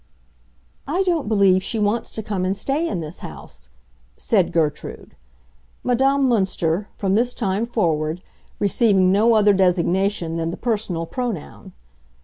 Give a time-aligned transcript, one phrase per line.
[0.87, 3.69] "I don't believe she wants to come and stay in this house,"
[4.17, 5.15] said Gertrude;
[5.83, 8.23] Madame Münster, from this time forward,
[8.57, 11.73] receiving no other designation than the personal pronoun.